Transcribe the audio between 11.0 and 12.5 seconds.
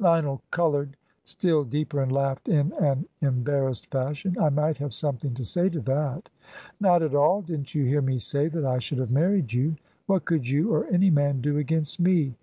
man do against me?"